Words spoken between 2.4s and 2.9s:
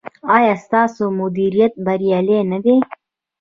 نه دی؟